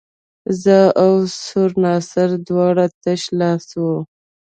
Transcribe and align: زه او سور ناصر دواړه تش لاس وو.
زه 0.63 0.79
او 1.03 1.13
سور 1.43 1.71
ناصر 1.83 2.29
دواړه 2.47 2.85
تش 3.03 3.21
لاس 3.39 3.65
وو. 3.81 3.95